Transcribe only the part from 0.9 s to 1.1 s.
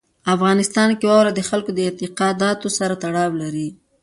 کې